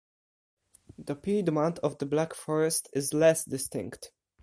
[0.97, 4.11] The piedmont of the Black Forest is less distinct.